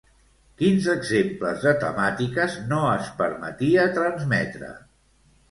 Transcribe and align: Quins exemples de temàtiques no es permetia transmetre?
Quins 0.61 0.87
exemples 0.93 1.61
de 1.65 1.73
temàtiques 1.83 2.57
no 2.73 2.81
es 2.95 3.13
permetia 3.21 3.87
transmetre? 4.01 4.73